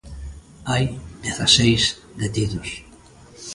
[0.71, 0.83] Hai
[1.23, 1.83] dezaseis
[2.21, 2.69] detidos.